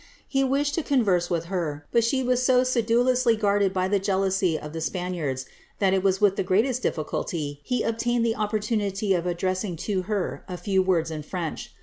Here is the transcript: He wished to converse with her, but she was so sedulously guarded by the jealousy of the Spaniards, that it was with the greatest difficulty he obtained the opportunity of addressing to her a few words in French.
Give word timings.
He 0.27 0.43
wished 0.43 0.73
to 0.73 0.81
converse 0.81 1.29
with 1.29 1.45
her, 1.45 1.85
but 1.91 2.03
she 2.03 2.23
was 2.23 2.41
so 2.41 2.63
sedulously 2.63 3.35
guarded 3.35 3.71
by 3.71 3.87
the 3.87 3.99
jealousy 3.99 4.57
of 4.57 4.73
the 4.73 4.81
Spaniards, 4.81 5.45
that 5.77 5.93
it 5.93 6.01
was 6.01 6.19
with 6.19 6.37
the 6.37 6.43
greatest 6.43 6.81
difficulty 6.81 7.59
he 7.63 7.83
obtained 7.83 8.25
the 8.25 8.35
opportunity 8.35 9.13
of 9.13 9.27
addressing 9.27 9.75
to 9.75 10.01
her 10.09 10.43
a 10.47 10.57
few 10.57 10.81
words 10.81 11.11
in 11.11 11.21
French. 11.21 11.71